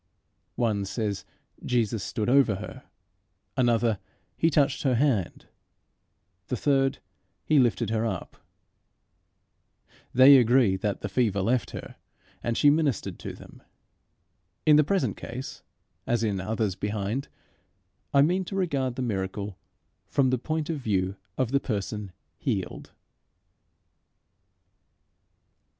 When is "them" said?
13.33-13.61